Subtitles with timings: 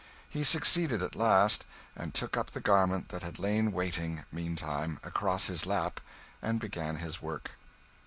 [0.27, 5.45] He succeeded at last, and took up the garment that had lain waiting, meantime, across
[5.45, 5.99] his lap,
[6.41, 7.51] and began his work.